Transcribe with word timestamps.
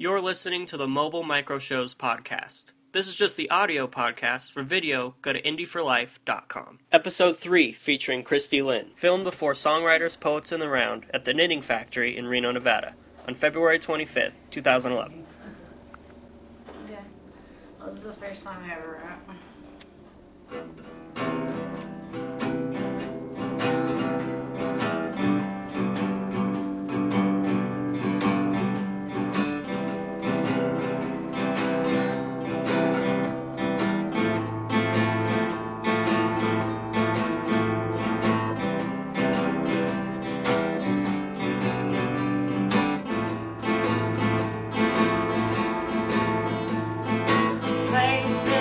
You're 0.00 0.22
listening 0.22 0.64
to 0.64 0.78
the 0.78 0.88
Mobile 0.88 1.24
Micro 1.24 1.58
Shows 1.58 1.94
podcast. 1.94 2.72
This 2.92 3.06
is 3.06 3.14
just 3.14 3.36
the 3.36 3.50
audio 3.50 3.86
podcast. 3.86 4.50
For 4.50 4.62
video, 4.62 5.14
go 5.20 5.34
to 5.34 5.42
indie4life.com. 5.42 6.78
Episode 6.90 7.36
3 7.36 7.72
featuring 7.72 8.22
Christy 8.22 8.62
Lynn, 8.62 8.92
filmed 8.96 9.24
before 9.24 9.52
Songwriters 9.52 10.18
Poets 10.18 10.52
in 10.52 10.60
the 10.60 10.70
Round 10.70 11.04
at 11.12 11.26
the 11.26 11.34
Knitting 11.34 11.60
Factory 11.60 12.16
in 12.16 12.28
Reno, 12.28 12.50
Nevada, 12.50 12.94
on 13.28 13.34
February 13.34 13.78
25th, 13.78 14.32
2011. 14.50 15.26
Okay. 16.86 17.00
This 17.84 17.96
is 17.96 18.02
the 18.02 18.14
first 18.14 18.42
time 18.42 18.64
I 18.64 18.72
ever 18.72 19.02
wrote. 20.50 21.29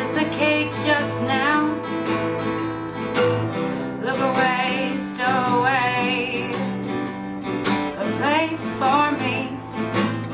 Is 0.00 0.16
a 0.16 0.28
cage 0.30 0.74
just 0.84 1.20
now. 1.22 1.58
Look 4.06 4.20
away, 4.30 4.96
stow 4.98 5.40
away. 5.58 6.50
A 8.04 8.06
place 8.18 8.70
for 8.78 9.12
me, 9.22 9.36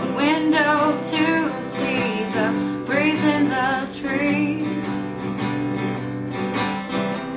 a 0.04 0.06
window 0.16 1.00
to 1.12 1.24
see 1.64 2.24
the 2.36 2.48
breeze 2.86 3.22
in 3.34 3.42
the 3.56 3.70
trees. 3.98 4.86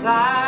Fly, 0.02 0.42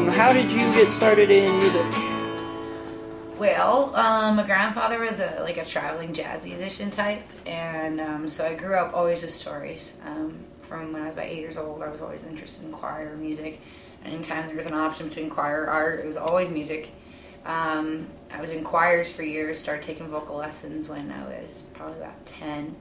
Um, 0.00 0.08
how 0.08 0.32
did 0.32 0.50
you 0.50 0.72
get 0.72 0.90
started 0.90 1.30
in 1.30 1.50
music? 1.58 2.09
Well, 3.40 3.96
um, 3.96 4.36
my 4.36 4.42
grandfather 4.42 5.00
was 5.00 5.18
a 5.18 5.38
like 5.40 5.56
a 5.56 5.64
traveling 5.64 6.12
jazz 6.12 6.44
musician 6.44 6.90
type, 6.90 7.22
and 7.46 7.98
um, 7.98 8.28
so 8.28 8.44
I 8.44 8.52
grew 8.52 8.74
up 8.74 8.92
always 8.92 9.22
with 9.22 9.30
stories. 9.30 9.96
Um, 10.04 10.40
from 10.60 10.92
when 10.92 11.00
I 11.00 11.06
was 11.06 11.14
about 11.14 11.24
eight 11.24 11.38
years 11.38 11.56
old, 11.56 11.82
I 11.82 11.88
was 11.88 12.02
always 12.02 12.26
interested 12.26 12.66
in 12.66 12.70
choir 12.70 13.16
music. 13.16 13.62
Anytime 14.04 14.46
there 14.46 14.56
was 14.56 14.66
an 14.66 14.74
option 14.74 15.08
between 15.08 15.30
choir 15.30 15.62
or 15.62 15.70
art, 15.70 16.00
it 16.00 16.06
was 16.06 16.18
always 16.18 16.50
music. 16.50 16.90
Um, 17.46 18.08
I 18.30 18.42
was 18.42 18.50
in 18.50 18.62
choirs 18.62 19.10
for 19.10 19.22
years. 19.22 19.58
Started 19.58 19.84
taking 19.84 20.08
vocal 20.08 20.36
lessons 20.36 20.86
when 20.86 21.10
I 21.10 21.24
was 21.24 21.64
probably 21.72 21.96
about 21.96 22.26
ten. 22.26 22.76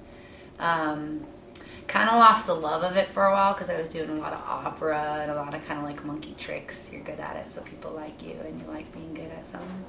Um, 0.59 1.25
kind 1.87 2.09
of 2.09 2.15
lost 2.15 2.47
the 2.47 2.53
love 2.53 2.83
of 2.83 2.97
it 2.97 3.07
for 3.07 3.25
a 3.27 3.31
while 3.31 3.53
because 3.53 3.69
I 3.69 3.79
was 3.79 3.93
doing 3.93 4.09
a 4.09 4.15
lot 4.15 4.33
of 4.33 4.41
opera 4.45 5.19
and 5.21 5.31
a 5.31 5.35
lot 5.35 5.53
of 5.53 5.65
kind 5.65 5.79
of 5.79 5.85
like 5.85 6.03
monkey 6.03 6.35
tricks. 6.37 6.91
You're 6.91 7.03
good 7.03 7.21
at 7.21 7.37
it, 7.37 7.49
so 7.49 7.61
people 7.61 7.91
like 7.91 8.21
you, 8.21 8.35
and 8.45 8.59
you 8.59 8.67
like 8.67 8.91
being 8.91 9.13
good 9.13 9.31
at 9.31 9.47
something. 9.47 9.85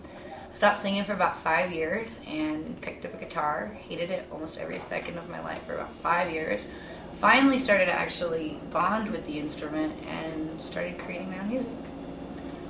Stopped 0.52 0.78
singing 0.78 1.04
for 1.04 1.12
about 1.12 1.36
five 1.36 1.72
years 1.72 2.18
and 2.26 2.80
picked 2.80 3.04
up 3.04 3.14
a 3.14 3.16
guitar. 3.16 3.76
Hated 3.88 4.10
it 4.10 4.26
almost 4.32 4.58
every 4.58 4.78
second 4.80 5.16
of 5.16 5.28
my 5.28 5.40
life 5.40 5.62
for 5.64 5.74
about 5.74 5.94
five 5.96 6.30
years. 6.30 6.66
Finally, 7.14 7.58
started 7.58 7.86
to 7.86 7.92
actually 7.92 8.58
bond 8.70 9.10
with 9.10 9.24
the 9.26 9.38
instrument 9.38 9.92
and 10.06 10.60
started 10.60 10.98
creating 10.98 11.30
my 11.30 11.38
own 11.38 11.48
music. 11.48 11.70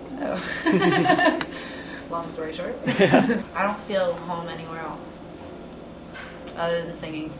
So, 0.09 1.41
long 2.11 2.23
story 2.23 2.53
short, 2.53 2.77
I 2.87 3.62
don't 3.62 3.79
feel 3.81 4.12
home 4.15 4.49
anywhere 4.49 4.81
else 4.81 5.23
other 6.56 6.85
than 6.85 6.94
singing. 6.94 7.32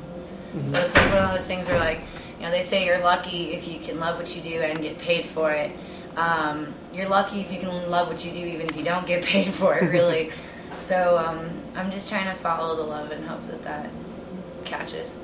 So 0.53 0.59
mm-hmm. 0.59 0.75
it's 0.75 0.95
like 0.95 1.13
one 1.13 1.25
of 1.25 1.33
those 1.33 1.47
things 1.47 1.69
where, 1.69 1.79
like, 1.79 2.01
you 2.39 2.47
know, 2.47 2.51
they 2.51 2.63
say 2.63 2.87
you're 2.87 3.01
lucky 3.01 3.53
if 3.53 3.69
you 3.69 3.79
can 3.79 4.01
love 4.01 4.17
what 4.17 4.35
you 4.35 4.43
do 4.43 4.61
and 4.61 4.81
get 4.81 4.99
paid 4.99 5.27
for 5.27 5.53
it. 5.53 5.71
Um, 6.21 6.75
you're 6.93 7.09
lucky 7.09 7.41
if 7.41 7.53
you 7.53 7.59
can 7.59 7.91
love 7.91 8.09
what 8.09 8.25
you 8.25 8.33
do, 8.33 8.45
even 8.45 8.69
if 8.69 8.77
you 8.77 8.85
don't 8.85 9.07
get 9.07 9.25
paid 9.25 9.49
for 9.61 9.77
it, 9.77 9.91
really. 9.91 10.31
so 10.77 11.19
um, 11.19 11.51
I'm 11.75 11.91
just 11.91 12.09
trying 12.09 12.27
to 12.27 12.35
follow 12.35 12.77
the 12.77 12.83
love 12.83 13.11
and 13.11 13.25
hope 13.25 13.47
that 13.49 13.63
that 13.63 13.91
catches. 14.65 15.17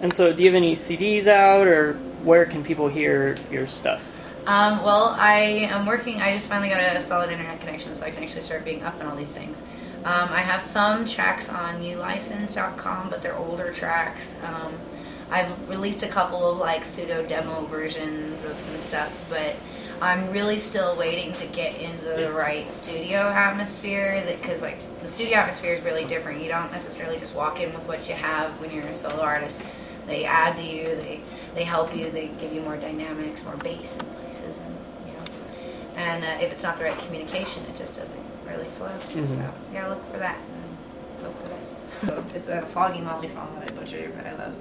And 0.00 0.12
so, 0.12 0.32
do 0.32 0.42
you 0.42 0.50
have 0.50 0.56
any 0.56 0.74
CDs 0.74 1.26
out, 1.26 1.66
or 1.66 1.94
where 2.24 2.44
can 2.44 2.62
people 2.62 2.88
hear 2.88 3.38
your 3.50 3.66
stuff? 3.66 4.10
Um, 4.46 4.82
well, 4.84 5.16
I 5.18 5.68
am 5.70 5.86
working. 5.86 6.20
I 6.20 6.34
just 6.34 6.48
finally 6.48 6.68
got 6.68 6.96
a 6.96 7.00
solid 7.00 7.30
internet 7.30 7.60
connection, 7.60 7.94
so 7.94 8.04
I 8.04 8.10
can 8.10 8.22
actually 8.22 8.42
start 8.42 8.64
being 8.66 8.82
up 8.82 9.00
and 9.00 9.08
all 9.08 9.16
these 9.16 9.32
things. 9.32 9.62
Um, 10.04 10.28
I 10.30 10.40
have 10.40 10.62
some 10.62 11.06
tracks 11.06 11.48
on 11.48 11.80
youlicense.com, 11.80 13.08
but 13.08 13.22
they're 13.22 13.36
older 13.36 13.72
tracks. 13.72 14.36
I've 15.34 15.68
released 15.68 16.04
a 16.04 16.08
couple 16.08 16.48
of 16.48 16.58
like 16.58 16.84
pseudo 16.84 17.26
demo 17.26 17.66
versions 17.66 18.44
of 18.44 18.60
some 18.60 18.78
stuff, 18.78 19.26
but 19.28 19.56
I'm 20.00 20.30
really 20.30 20.60
still 20.60 20.96
waiting 20.96 21.32
to 21.32 21.46
get 21.48 21.74
into 21.80 22.04
the 22.04 22.30
right 22.30 22.70
studio 22.70 23.18
atmosphere. 23.18 24.22
That 24.24 24.40
because 24.40 24.62
like 24.62 24.78
the 25.02 25.08
studio 25.08 25.38
atmosphere 25.38 25.72
is 25.72 25.80
really 25.82 26.04
different. 26.04 26.40
You 26.40 26.48
don't 26.48 26.70
necessarily 26.70 27.18
just 27.18 27.34
walk 27.34 27.58
in 27.60 27.74
with 27.74 27.84
what 27.88 28.08
you 28.08 28.14
have 28.14 28.52
when 28.60 28.70
you're 28.70 28.86
a 28.86 28.94
solo 28.94 29.22
artist. 29.22 29.60
They 30.06 30.24
add 30.24 30.56
to 30.58 30.62
you. 30.62 30.94
They 30.94 31.20
they 31.54 31.64
help 31.64 31.96
you. 31.96 32.10
They 32.12 32.28
give 32.28 32.52
you 32.52 32.60
more 32.60 32.76
dynamics, 32.76 33.44
more 33.44 33.56
bass 33.56 33.96
in 33.96 34.06
places, 34.06 34.60
and 34.60 34.76
you 35.04 35.12
know. 35.14 35.24
And 35.96 36.22
uh, 36.24 36.44
if 36.44 36.52
it's 36.52 36.62
not 36.62 36.76
the 36.76 36.84
right 36.84 36.98
communication, 37.00 37.64
it 37.64 37.74
just 37.74 37.96
doesn't 37.96 38.24
really 38.46 38.68
flow. 38.68 38.96
Mhm. 39.10 39.26
So 39.26 39.34
you 39.72 39.80
gotta 39.80 39.88
look 39.90 40.12
for 40.12 40.18
that 40.18 40.38
and 40.38 41.24
hope 41.24 41.36
for 41.42 41.48
the 41.48 41.54
best. 41.56 41.76
So 42.06 42.24
it's 42.36 42.46
a 42.46 42.64
Foggy 42.66 43.00
Molly 43.00 43.26
song 43.26 43.48
that 43.58 43.68
I 43.68 43.74
butchered, 43.74 44.14
but 44.16 44.26
I 44.26 44.34
love 44.36 44.54